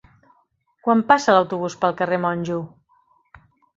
[0.87, 2.61] Quan passa l'autobús pel carrer Monjo?